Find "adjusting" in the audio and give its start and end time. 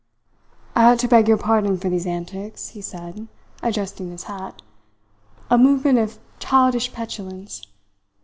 3.61-4.09